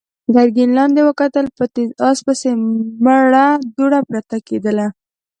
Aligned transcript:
ګرګين 0.35 0.71
لاندې 0.77 1.01
وکتل، 1.05 1.45
په 1.57 1.63
تېز 1.73 1.89
آس 2.09 2.17
پسې 2.25 2.49
مړه 3.03 3.47
دوړه 3.75 3.99
پورته 4.07 4.37
کېدله. 4.47 4.87